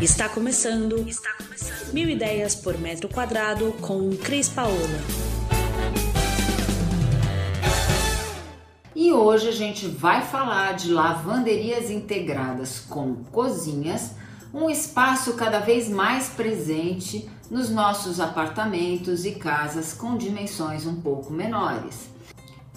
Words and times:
Está 0.00 0.28
começando. 0.28 1.08
Está 1.08 1.32
começando. 1.32 1.92
Mil 1.92 2.08
ideias 2.08 2.54
por 2.54 2.78
metro 2.78 3.08
quadrado 3.08 3.72
com 3.80 4.16
Cris 4.16 4.48
Paola. 4.48 4.76
E 8.94 9.12
hoje 9.12 9.48
a 9.48 9.52
gente 9.52 9.88
vai 9.88 10.22
falar 10.22 10.76
de 10.76 10.92
lavanderias 10.92 11.90
integradas 11.90 12.78
com 12.78 13.24
cozinhas, 13.32 14.12
um 14.54 14.70
espaço 14.70 15.32
cada 15.32 15.58
vez 15.58 15.88
mais 15.88 16.28
presente 16.28 17.28
nos 17.50 17.68
nossos 17.68 18.20
apartamentos 18.20 19.24
e 19.24 19.32
casas 19.32 19.92
com 19.92 20.16
dimensões 20.16 20.86
um 20.86 21.00
pouco 21.00 21.32
menores 21.32 22.08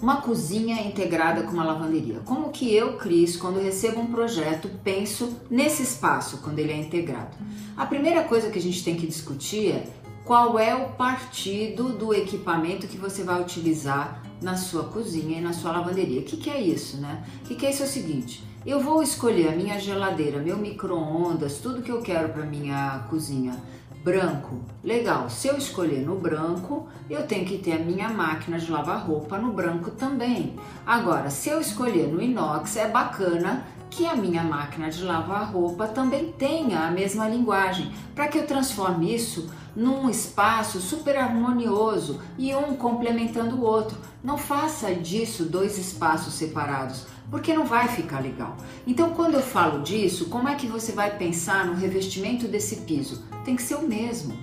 uma 0.02 0.18
cozinha 0.18 0.82
integrada 0.82 1.44
com 1.44 1.52
uma 1.52 1.64
lavanderia. 1.64 2.22
Como 2.26 2.50
que 2.50 2.74
eu, 2.74 2.98
Cris, 2.98 3.38
quando 3.38 3.62
recebo 3.62 4.02
um 4.02 4.08
projeto, 4.08 4.70
penso 4.84 5.38
nesse 5.50 5.84
espaço 5.84 6.40
quando 6.40 6.60
ele 6.60 6.72
é 6.72 6.78
integrado? 6.78 7.38
A 7.78 7.86
primeira 7.86 8.24
coisa 8.24 8.50
que 8.50 8.58
a 8.58 8.62
gente 8.62 8.84
tem 8.84 8.96
que 8.96 9.06
discutir 9.06 9.72
é 9.72 9.88
qual 10.26 10.58
é 10.58 10.74
o 10.74 10.90
partido 10.90 11.90
do 11.90 12.14
equipamento 12.14 12.88
que 12.88 12.98
você 12.98 13.24
vai 13.24 13.42
utilizar 13.42 14.24
na 14.42 14.58
sua 14.58 14.86
cozinha 14.86 15.38
e 15.38 15.42
na 15.42 15.54
sua 15.54 15.72
lavanderia. 15.72 16.22
O 16.22 16.24
que, 16.24 16.38
que 16.38 16.50
é 16.50 16.60
isso, 16.60 16.98
né? 16.98 17.24
O 17.44 17.48
que, 17.48 17.56
que 17.56 17.66
é 17.66 17.70
isso 17.70 17.84
é 17.84 17.86
o 17.86 17.90
seguinte: 17.90 18.44
eu 18.66 18.80
vou 18.80 19.04
escolher 19.04 19.50
a 19.50 19.56
minha 19.56 19.80
geladeira, 19.80 20.40
meu 20.40 20.58
micro-ondas, 20.58 21.58
tudo 21.58 21.82
que 21.82 21.92
eu 21.92 22.02
quero 22.02 22.30
para 22.30 22.46
minha 22.46 23.06
cozinha 23.10 23.56
branco. 24.04 24.60
Legal, 24.84 25.30
se 25.30 25.48
eu 25.48 25.58
escolher 25.58 26.06
no 26.06 26.16
branco, 26.16 26.88
eu 27.10 27.26
tenho 27.28 27.46
que 27.46 27.58
ter 27.58 27.74
a 27.74 27.80
minha 27.80 28.10
máquina 28.10 28.58
de 28.58 28.72
lavar 28.72 29.06
roupa 29.06 29.38
no 29.38 29.54
branco 29.54 29.92
também. 29.92 30.56
Agora, 30.86 31.30
se 31.30 31.50
eu 31.50 31.62
escolher 31.62 32.08
no 32.08 32.22
inox, 32.22 32.78
é 32.78 32.88
bacana 32.88 33.64
que 33.92 34.08
a 34.08 34.16
minha 34.16 34.42
máquina 34.42 34.90
de 34.90 35.04
lavar 35.04 35.52
roupa 35.52 35.86
também 35.88 36.32
tenha 36.32 36.80
a 36.80 36.92
mesma 36.92 37.28
linguagem, 37.28 37.92
para 38.16 38.28
que 38.28 38.38
eu 38.38 38.48
transforme 38.48 39.14
isso 39.14 39.52
num 39.76 40.10
espaço 40.10 40.80
super 40.80 41.18
harmonioso 41.18 42.22
e 42.38 42.54
um 42.56 42.76
complementando 42.76 43.58
o 43.58 43.64
outro. 43.64 43.98
Não 44.24 44.38
faça 44.38 44.94
disso 44.94 45.46
dois 45.46 45.78
espaços 45.78 46.34
separados, 46.34 47.06
porque 47.30 47.54
não 47.54 47.66
vai 47.66 47.88
ficar 47.88 48.20
legal. 48.20 48.58
Então, 48.86 49.12
quando 49.12 49.36
eu 49.36 49.42
falo 49.42 49.82
disso, 49.82 50.26
como 50.26 50.48
é 50.48 50.56
que 50.56 50.68
você 50.68 50.92
vai 50.92 51.18
pensar 51.18 51.66
no 51.66 51.74
revestimento 51.74 52.48
desse 52.48 52.78
piso? 52.78 53.24
Tem 53.46 53.56
que 53.56 53.64
ser 53.64 53.76
o 53.76 53.88
mesmo. 53.88 54.38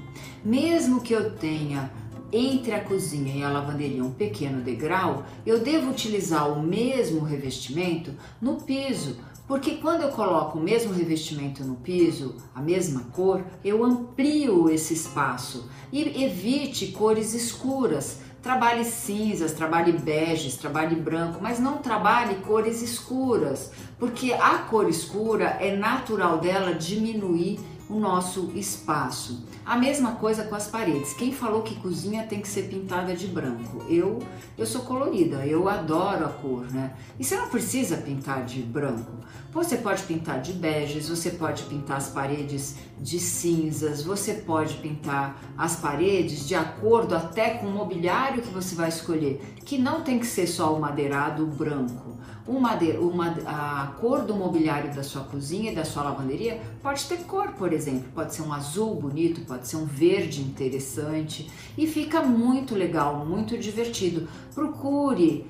Mesmo 0.44 1.00
que 1.00 1.12
eu 1.12 1.32
tenha 1.36 1.90
entre 2.32 2.74
a 2.74 2.80
cozinha 2.80 3.34
e 3.34 3.42
a 3.42 3.48
lavanderia 3.48 4.04
um 4.04 4.10
pequeno 4.10 4.60
degrau, 4.60 5.24
eu 5.46 5.60
devo 5.60 5.90
utilizar 5.90 6.50
o 6.50 6.62
mesmo 6.62 7.22
revestimento 7.22 8.12
no 8.40 8.56
piso, 8.56 9.16
porque 9.48 9.76
quando 9.76 10.02
eu 10.02 10.10
coloco 10.10 10.58
o 10.58 10.62
mesmo 10.62 10.92
revestimento 10.92 11.64
no 11.64 11.76
piso, 11.76 12.36
a 12.54 12.60
mesma 12.60 13.00
cor, 13.14 13.42
eu 13.64 13.82
amplio 13.82 14.68
esse 14.68 14.92
espaço 14.92 15.70
e 15.90 16.22
evite 16.22 16.88
cores 16.88 17.32
escuras. 17.32 18.20
Trabalhe 18.42 18.84
cinzas, 18.84 19.52
trabalhe 19.52 19.92
beges, 19.92 20.56
trabalhe 20.56 20.94
branco, 20.94 21.38
mas 21.42 21.58
não 21.58 21.78
trabalhe 21.78 22.36
cores 22.36 22.82
escuras, 22.82 23.72
porque 23.98 24.32
a 24.32 24.58
cor 24.58 24.88
escura 24.88 25.56
é 25.60 25.74
natural 25.74 26.38
dela 26.38 26.74
diminuir 26.74 27.58
o 27.88 27.98
nosso 27.98 28.50
espaço. 28.54 29.44
A 29.64 29.76
mesma 29.76 30.12
coisa 30.16 30.44
com 30.44 30.54
as 30.54 30.66
paredes. 30.66 31.14
Quem 31.14 31.32
falou 31.32 31.62
que 31.62 31.74
cozinha 31.76 32.26
tem 32.26 32.40
que 32.40 32.48
ser 32.48 32.64
pintada 32.64 33.14
de 33.14 33.26
branco? 33.26 33.82
Eu, 33.88 34.18
eu 34.56 34.66
sou 34.66 34.82
colorida, 34.82 35.46
eu 35.46 35.68
adoro 35.68 36.26
a 36.26 36.28
cor, 36.28 36.70
né? 36.70 36.94
E 37.18 37.24
você 37.24 37.36
não 37.36 37.48
precisa 37.48 37.96
pintar 37.96 38.44
de 38.44 38.60
branco. 38.60 39.12
Você 39.52 39.78
pode 39.78 40.02
pintar 40.02 40.40
de 40.40 40.52
beges, 40.52 41.08
você 41.08 41.30
pode 41.30 41.62
pintar 41.64 41.96
as 41.96 42.08
paredes 42.08 42.76
de 43.00 43.18
cinzas, 43.18 44.02
você 44.02 44.34
pode 44.34 44.74
pintar 44.74 45.40
as 45.56 45.76
paredes 45.76 46.46
de 46.46 46.54
acordo 46.54 47.14
até 47.14 47.50
com 47.50 47.66
o 47.66 47.72
mobiliário 47.72 48.42
que 48.42 48.52
você 48.52 48.74
vai 48.74 48.88
escolher, 48.88 49.40
que 49.64 49.78
não 49.78 50.02
tem 50.02 50.18
que 50.18 50.26
ser 50.26 50.46
só 50.46 50.74
o 50.74 50.80
madeirado 50.80 51.46
branco. 51.46 52.18
Uma, 52.46 52.76
uma, 52.98 53.36
a 53.44 53.92
cor 54.00 54.22
do 54.22 54.34
mobiliário 54.34 54.94
da 54.94 55.02
sua 55.02 55.22
cozinha 55.22 55.70
e 55.70 55.74
da 55.74 55.84
sua 55.84 56.04
lavanderia 56.04 56.58
pode 56.82 57.04
ter 57.04 57.18
cor, 57.24 57.48
por 57.52 57.74
exemplo, 57.74 58.08
pode 58.14 58.34
ser 58.34 58.40
um 58.40 58.54
azul 58.54 58.94
bonito, 58.94 59.42
pode 59.42 59.68
ser 59.68 59.76
um 59.76 59.84
verde 59.84 60.40
interessante. 60.40 61.50
E 61.76 61.86
fica 61.86 62.22
muito 62.22 62.74
legal, 62.74 63.26
muito 63.26 63.58
divertido. 63.58 64.26
Procure 64.54 65.46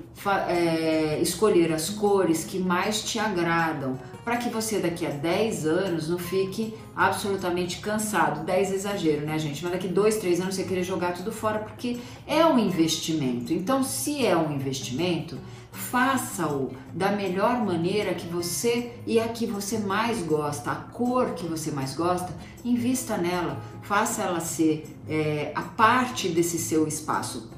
é, 0.49 1.19
escolher 1.21 1.71
as 1.71 1.89
cores 1.89 2.43
que 2.43 2.59
mais 2.59 3.01
te 3.01 3.17
agradam 3.17 3.97
para 4.25 4.35
que 4.35 4.49
você 4.49 4.79
daqui 4.79 5.05
a 5.05 5.09
10 5.09 5.65
anos 5.65 6.09
não 6.09 6.19
fique 6.19 6.73
absolutamente 6.99 7.79
cansado. 7.79 8.43
10 8.43 8.73
exagero, 8.73 9.25
né, 9.25 9.39
gente? 9.39 9.63
Mas 9.63 9.71
daqui 9.71 9.87
2, 9.87 10.17
3 10.17 10.41
anos 10.41 10.55
você 10.55 10.65
querer 10.65 10.83
jogar 10.83 11.13
tudo 11.13 11.31
fora 11.31 11.59
porque 11.59 11.97
é 12.27 12.45
um 12.45 12.59
investimento. 12.59 13.53
Então, 13.53 13.85
se 13.85 14.25
é 14.25 14.35
um 14.35 14.51
investimento, 14.51 15.37
faça-o 15.71 16.71
da 16.93 17.13
melhor 17.13 17.63
maneira 17.63 18.13
que 18.13 18.27
você 18.27 18.91
e 19.07 19.17
a 19.17 19.29
que 19.29 19.45
você 19.45 19.77
mais 19.77 20.21
gosta, 20.23 20.71
a 20.71 20.75
cor 20.75 21.35
que 21.35 21.45
você 21.45 21.71
mais 21.71 21.95
gosta, 21.95 22.33
invista 22.65 23.15
nela, 23.15 23.57
faça 23.81 24.23
ela 24.23 24.41
ser 24.41 24.85
é, 25.07 25.53
a 25.55 25.61
parte 25.61 26.27
desse 26.27 26.57
seu 26.57 26.85
espaço. 26.85 27.49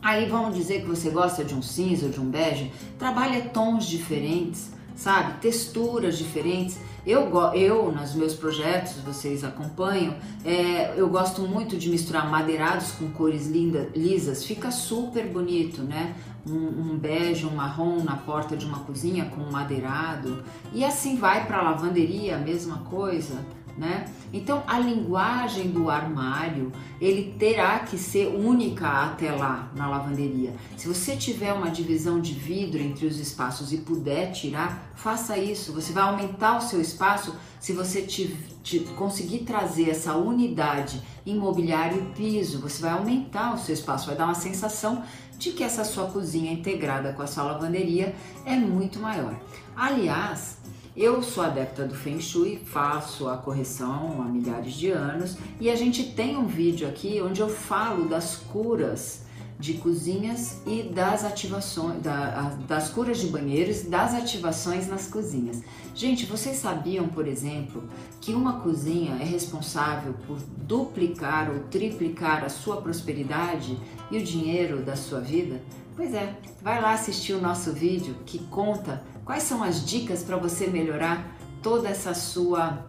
Aí 0.00 0.26
vamos 0.26 0.54
dizer 0.54 0.82
que 0.82 0.86
você 0.86 1.10
gosta 1.10 1.44
de 1.44 1.56
um 1.56 1.62
cinza 1.62 2.06
ou 2.06 2.12
de 2.12 2.20
um 2.20 2.30
bege, 2.30 2.70
trabalhe 2.96 3.48
tons 3.48 3.84
diferentes, 3.84 4.70
sabe? 4.94 5.40
Texturas 5.40 6.16
diferentes. 6.16 6.78
Eu, 7.06 7.30
eu, 7.54 7.92
nos 7.92 8.16
meus 8.16 8.34
projetos, 8.34 8.94
vocês 8.94 9.44
acompanham, 9.44 10.16
é, 10.44 10.92
eu 10.96 11.08
gosto 11.08 11.42
muito 11.42 11.76
de 11.76 11.88
misturar 11.88 12.28
madeirados 12.28 12.90
com 12.90 13.08
cores 13.12 13.46
lindas, 13.46 13.86
lisas, 13.94 14.44
fica 14.44 14.72
super 14.72 15.24
bonito, 15.28 15.82
né? 15.82 16.16
Um, 16.44 16.92
um 16.92 16.98
bege, 16.98 17.46
um 17.46 17.54
marrom 17.54 18.02
na 18.02 18.16
porta 18.16 18.56
de 18.56 18.66
uma 18.66 18.80
cozinha 18.80 19.26
com 19.26 19.40
um 19.40 19.52
madeirado, 19.52 20.42
e 20.72 20.84
assim 20.84 21.16
vai 21.16 21.46
para 21.46 21.58
a 21.58 21.62
lavanderia, 21.62 22.34
a 22.34 22.40
mesma 22.40 22.78
coisa 22.78 23.36
né? 23.76 24.06
Então 24.32 24.62
a 24.66 24.78
linguagem 24.78 25.70
do 25.70 25.90
armário 25.90 26.72
ele 27.00 27.34
terá 27.38 27.80
que 27.80 27.98
ser 27.98 28.26
única 28.28 28.88
até 28.88 29.30
lá 29.30 29.70
na 29.74 29.88
lavanderia. 29.88 30.54
Se 30.76 30.88
você 30.88 31.16
tiver 31.16 31.52
uma 31.52 31.70
divisão 31.70 32.20
de 32.20 32.32
vidro 32.32 32.80
entre 32.80 33.06
os 33.06 33.18
espaços 33.18 33.72
e 33.72 33.78
puder 33.78 34.32
tirar, 34.32 34.92
faça 34.94 35.36
isso. 35.38 35.72
Você 35.72 35.92
vai 35.92 36.04
aumentar 36.04 36.56
o 36.56 36.60
seu 36.60 36.80
espaço 36.80 37.34
se 37.60 37.72
você 37.72 38.02
te, 38.02 38.34
te 38.62 38.80
conseguir 38.96 39.40
trazer 39.40 39.90
essa 39.90 40.14
unidade 40.14 41.02
imobiliário 41.24 41.98
e 41.98 42.14
piso. 42.14 42.60
Você 42.60 42.80
vai 42.80 42.92
aumentar 42.92 43.54
o 43.54 43.58
seu 43.58 43.74
espaço, 43.74 44.06
vai 44.06 44.16
dar 44.16 44.24
uma 44.24 44.34
sensação 44.34 45.02
de 45.38 45.52
que 45.52 45.62
essa 45.62 45.84
sua 45.84 46.06
cozinha 46.06 46.50
integrada 46.50 47.12
com 47.12 47.22
a 47.22 47.26
sua 47.26 47.44
lavanderia 47.44 48.14
é 48.44 48.56
muito 48.56 48.98
maior. 48.98 49.38
Aliás, 49.76 50.58
eu 50.96 51.22
sou 51.22 51.44
adepta 51.44 51.84
do 51.84 51.94
Feng 51.94 52.18
Shui, 52.18 52.58
faço 52.64 53.28
a 53.28 53.36
correção 53.36 54.22
há 54.22 54.24
milhares 54.24 54.72
de 54.72 54.90
anos 54.90 55.36
e 55.60 55.68
a 55.70 55.76
gente 55.76 56.12
tem 56.12 56.38
um 56.38 56.46
vídeo 56.46 56.88
aqui 56.88 57.20
onde 57.20 57.40
eu 57.40 57.50
falo 57.50 58.08
das 58.08 58.36
curas 58.36 59.26
de 59.58 59.74
cozinhas 59.74 60.60
e 60.66 60.82
das 60.82 61.24
ativações, 61.24 62.02
da, 62.02 62.56
das 62.66 62.88
curas 62.90 63.18
de 63.18 63.26
banheiros 63.26 63.82
das 63.82 64.14
ativações 64.14 64.86
nas 64.86 65.06
cozinhas. 65.06 65.62
Gente, 65.94 66.26
vocês 66.26 66.56
sabiam, 66.56 67.08
por 67.08 67.26
exemplo, 67.26 67.84
que 68.20 68.32
uma 68.32 68.60
cozinha 68.60 69.16
é 69.20 69.24
responsável 69.24 70.14
por 70.26 70.38
duplicar 70.58 71.50
ou 71.50 71.60
triplicar 71.70 72.44
a 72.44 72.48
sua 72.48 72.80
prosperidade 72.80 73.78
e 74.10 74.18
o 74.18 74.22
dinheiro 74.22 74.82
da 74.82 74.96
sua 74.96 75.20
vida? 75.20 75.60
Pois 75.96 76.14
é, 76.14 76.36
vai 76.62 76.80
lá 76.80 76.92
assistir 76.92 77.32
o 77.32 77.40
nosso 77.40 77.72
vídeo 77.72 78.14
que 78.26 78.38
conta 78.38 79.02
Quais 79.26 79.42
são 79.42 79.60
as 79.64 79.84
dicas 79.84 80.22
para 80.22 80.36
você 80.36 80.68
melhorar 80.68 81.36
toda 81.60 81.88
essa 81.88 82.14
sua 82.14 82.86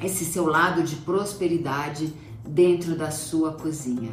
esse 0.00 0.24
seu 0.24 0.46
lado 0.46 0.82
de 0.84 0.96
prosperidade 0.96 2.14
dentro 2.46 2.96
da 2.96 3.10
sua 3.10 3.54
cozinha? 3.54 4.12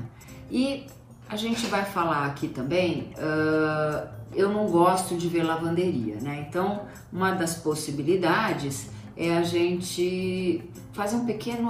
E 0.49 0.87
a 1.29 1.35
gente 1.35 1.67
vai 1.67 1.85
falar 1.85 2.25
aqui 2.25 2.47
também. 2.47 3.13
Uh, 3.15 4.09
eu 4.33 4.49
não 4.49 4.65
gosto 4.67 5.15
de 5.15 5.27
ver 5.27 5.43
lavanderia, 5.43 6.15
né? 6.19 6.47
Então, 6.49 6.87
uma 7.13 7.31
das 7.31 7.55
possibilidades 7.55 8.89
é 9.15 9.37
a 9.37 9.43
gente 9.43 10.63
fazer 10.93 11.17
um 11.17 11.25
pequeno 11.25 11.69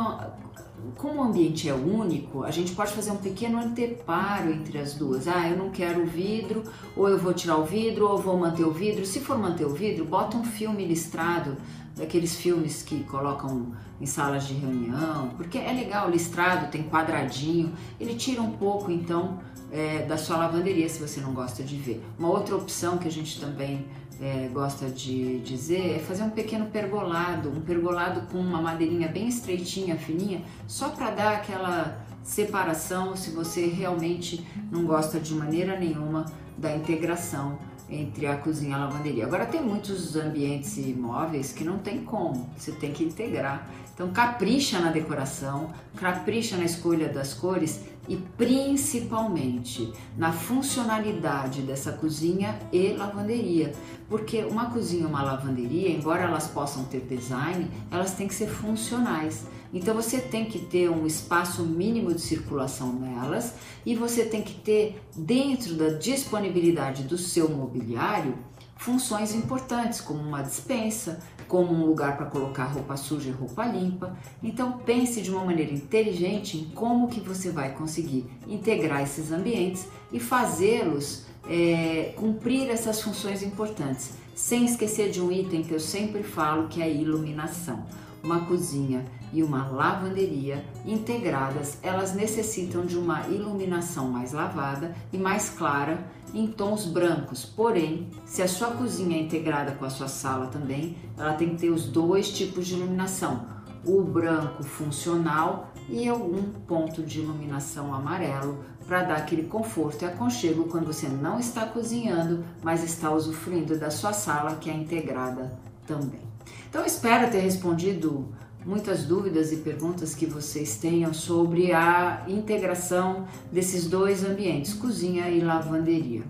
como 0.98 1.22
o 1.22 1.24
ambiente 1.24 1.70
é 1.70 1.74
único, 1.74 2.44
a 2.44 2.52
gente 2.52 2.74
pode 2.74 2.92
fazer 2.92 3.12
um 3.12 3.18
pequeno 3.18 3.60
anteparo 3.60 4.52
entre 4.52 4.78
as 4.78 4.94
duas. 4.94 5.28
Ah, 5.28 5.50
eu 5.50 5.58
não 5.58 5.70
quero 5.70 6.04
o 6.04 6.06
vidro, 6.06 6.64
ou 6.96 7.08
eu 7.10 7.18
vou 7.18 7.34
tirar 7.34 7.58
o 7.58 7.66
vidro, 7.66 8.08
ou 8.08 8.18
vou 8.18 8.38
manter 8.38 8.64
o 8.64 8.72
vidro. 8.72 9.06
Se 9.06 9.20
for 9.20 9.38
manter 9.38 9.66
o 9.66 9.74
vidro, 9.74 10.06
bota 10.06 10.38
um 10.38 10.44
filme 10.44 10.86
listrado, 10.86 11.58
daqueles 11.96 12.36
filmes 12.36 12.82
que 12.84 13.04
colocam 13.04 13.74
em 14.00 14.06
salas 14.06 14.48
de 14.48 14.54
reunião, 14.54 15.30
porque 15.38 15.58
é 15.58 15.72
legal, 15.72 16.10
listrado, 16.10 16.72
tem 16.72 16.84
quadradinho, 16.84 17.74
ele 18.00 18.16
tira 18.16 18.42
um 18.42 18.52
pouco 18.52 18.92
então 18.92 19.40
é, 19.72 20.06
da 20.06 20.18
sua 20.18 20.38
lavanderia 20.38 20.88
se 20.90 21.00
você 21.00 21.22
não 21.22 21.34
gosta 21.34 21.64
de 21.64 21.76
ver. 21.78 22.04
Uma 22.20 22.30
outra 22.30 22.56
opção 22.56 22.98
que 22.98 23.08
a 23.08 23.12
gente 23.12 23.40
também 23.40 23.86
é, 24.22 24.50
gosta 24.54 24.88
de 24.90 25.40
dizer 25.40 25.96
é 25.96 26.00
fazer 26.00 26.24
um 26.24 26.30
pequeno 26.30 26.68
pergolado, 26.68 27.50
um 27.50 27.62
pergolado 27.62 28.28
com 28.32 28.38
uma 28.38 28.62
madeirinha 28.62 29.08
bem 29.08 29.28
estreitinha, 29.28 29.98
fininha, 29.98 30.44
só 30.68 30.90
para 30.90 31.10
dar 31.12 31.38
aquela 31.38 32.06
separação 32.24 33.16
se 33.16 33.32
você 33.32 33.66
realmente 33.66 34.46
não 34.72 34.86
gosta 34.86 35.20
de 35.20 35.34
maneira 35.34 35.80
nenhuma 35.80 36.26
da 36.58 36.76
integração 36.76 37.58
entre 37.90 38.26
a 38.26 38.38
cozinha 38.38 38.72
e 38.72 38.74
a 38.74 38.86
lavanderia. 38.86 39.26
Agora 39.26 39.46
tem 39.46 39.62
muitos 39.62 40.16
ambientes 40.16 40.78
imóveis 40.78 41.52
que 41.52 41.64
não 41.64 41.80
tem 41.80 42.04
como, 42.04 42.50
você 42.56 42.72
tem 42.72 42.94
que 42.94 43.04
integrar. 43.04 43.68
Então 43.94 44.12
capricha 44.12 44.80
na 44.80 44.92
decoração, 44.92 45.72
capricha 45.96 46.56
na 46.56 46.64
escolha 46.64 47.10
das 47.10 47.34
cores 47.34 47.82
e 48.08 48.16
principalmente 48.16 49.94
na 50.18 50.32
funcionalidade 50.32 51.62
dessa 51.62 51.92
cozinha 51.92 52.60
e 52.72 52.94
lavanderia, 52.94 53.74
porque 54.10 54.44
uma 54.44 54.72
cozinha 54.72 55.04
e 55.04 55.06
uma 55.06 55.24
lavanderia, 55.24 55.90
embora 55.90 56.24
elas 56.24 56.48
possam 56.48 56.84
ter 56.86 57.02
design, 57.02 57.70
elas 57.90 58.14
têm 58.14 58.28
que 58.28 58.34
ser 58.34 58.48
funcionais. 58.48 59.46
Então 59.74 59.96
você 59.96 60.20
tem 60.20 60.46
que 60.46 60.60
ter 60.60 60.90
um 60.90 61.06
espaço 61.06 61.64
mínimo 61.64 62.14
de 62.14 62.20
circulação 62.20 62.92
nelas 62.92 63.54
e 63.86 63.96
você 63.96 64.26
tem 64.26 64.42
que 64.42 64.56
ter 64.56 65.02
dentro 65.16 65.76
da 65.76 65.90
disponibilidade 65.90 67.04
do 67.04 67.18
seu 67.18 67.50
mobiliário 67.50 68.36
funções 68.82 69.36
importantes, 69.36 70.02
como 70.02 70.20
uma 70.20 70.42
dispensa, 70.42 71.20
como 71.48 71.72
um 71.72 71.86
lugar 71.86 72.18
para 72.18 72.26
colocar 72.26 72.66
roupa 72.66 72.98
suja 72.98 73.30
e 73.30 73.32
roupa 73.32 73.64
limpa. 73.64 74.18
Então 74.42 74.80
pense 74.80 75.22
de 75.22 75.30
uma 75.30 75.46
maneira 75.46 75.72
inteligente 75.72 76.58
em 76.58 76.66
como 76.72 77.08
que 77.08 77.20
você 77.20 77.52
vai 77.52 77.74
conseguir 77.74 78.26
integrar 78.48 79.04
esses 79.04 79.32
ambientes 79.32 79.88
e 80.12 80.20
fazê-los 80.20 81.26
é, 81.48 82.14
cumprir 82.16 82.70
essas 82.70 83.02
funções 83.02 83.44
importantes, 83.44 84.14
sem 84.34 84.66
esquecer 84.66 85.12
de 85.12 85.22
um 85.22 85.32
item 85.32 85.62
que 85.62 85.74
eu 85.74 85.80
sempre 85.80 86.24
falo 86.24 86.68
que 86.68 86.82
é 86.82 86.86
a 86.86 86.90
iluminação. 86.90 87.86
Uma 88.24 88.46
cozinha 88.46 89.06
e 89.34 89.42
uma 89.42 89.68
lavanderia 89.68 90.64
integradas, 90.86 91.78
elas 91.82 92.14
necessitam 92.14 92.86
de 92.86 92.98
uma 92.98 93.28
iluminação 93.28 94.10
mais 94.10 94.32
lavada 94.32 94.94
e 95.12 95.18
mais 95.18 95.50
clara 95.50 96.06
em 96.34 96.48
tons 96.48 96.86
brancos. 96.86 97.46
Porém, 97.46 98.10
se 98.26 98.42
a 98.42 98.48
sua 98.48 98.72
cozinha 98.72 99.18
é 99.18 99.22
integrada 99.22 99.72
com 99.72 99.86
a 99.86 99.90
sua 99.90 100.08
sala 100.08 100.48
também, 100.48 100.98
ela 101.18 101.34
tem 101.34 101.50
que 101.50 101.62
ter 101.62 101.70
os 101.70 101.86
dois 101.86 102.30
tipos 102.30 102.68
de 102.68 102.76
iluminação: 102.76 103.46
o 103.86 104.02
branco 104.02 104.64
funcional 104.64 105.72
e 105.90 106.08
algum 106.08 106.44
ponto 106.68 107.02
de 107.02 107.20
iluminação 107.20 107.94
amarelo 107.94 108.64
para 108.88 109.04
dar 109.04 109.18
aquele 109.18 109.44
conforto 109.44 110.04
e 110.04 110.06
aconchego 110.06 110.66
quando 110.66 110.86
você 110.86 111.08
não 111.08 111.40
está 111.40 111.66
cozinhando, 111.66 112.44
mas 112.62 112.84
está 112.84 113.12
usufruindo 113.12 113.78
da 113.78 113.90
sua 113.90 114.14
sala 114.14 114.56
que 114.56 114.70
é 114.70 114.74
integrada 114.74 115.58
também. 115.88 116.31
Então, 116.70 116.86
espero 116.86 117.30
ter 117.32 117.40
respondido 117.40 118.28
muitas 118.66 119.04
dúvidas 119.04 119.52
e 119.52 119.58
perguntas 119.58 120.14
que 120.14 120.26
vocês 120.26 120.78
tenham 120.78 121.14
sobre 121.14 121.74
a 121.74 122.24
integração 122.28 123.26
desses 123.52 123.88
dois 123.88 124.24
ambientes, 124.24 124.74
cozinha 124.74 125.30
e 125.30 125.42
lavanderia. 125.42 126.24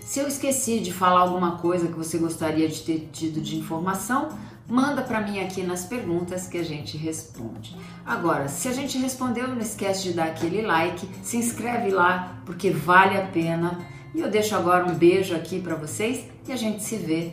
Se 0.00 0.20
eu 0.20 0.28
esqueci 0.28 0.80
de 0.80 0.92
falar 0.92 1.20
alguma 1.20 1.56
coisa 1.58 1.86
que 1.86 1.94
você 1.94 2.18
gostaria 2.18 2.68
de 2.68 2.82
ter 2.82 3.08
tido 3.12 3.40
de 3.40 3.56
informação, 3.56 4.28
manda 4.68 5.02
para 5.02 5.20
mim 5.20 5.40
aqui 5.40 5.62
nas 5.62 5.86
perguntas 5.86 6.46
que 6.46 6.58
a 6.58 6.62
gente 6.62 6.96
responde. 6.96 7.76
Agora, 8.04 8.48
se 8.48 8.68
a 8.68 8.72
gente 8.72 8.98
respondeu, 8.98 9.48
não 9.48 9.58
esquece 9.58 10.02
de 10.02 10.12
dar 10.12 10.26
aquele 10.26 10.62
like, 10.62 11.08
se 11.22 11.36
inscreve 11.36 11.90
lá 11.90 12.42
porque 12.44 12.70
vale 12.70 13.16
a 13.16 13.26
pena. 13.26 13.78
E 14.14 14.20
eu 14.20 14.28
deixo 14.28 14.54
agora 14.54 14.84
um 14.84 14.94
beijo 14.94 15.34
aqui 15.34 15.60
para 15.60 15.76
vocês 15.76 16.26
e 16.46 16.52
a 16.52 16.56
gente 16.56 16.82
se 16.82 16.96
vê 16.96 17.32